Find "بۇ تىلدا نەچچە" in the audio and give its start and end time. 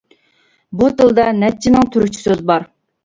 0.79-1.75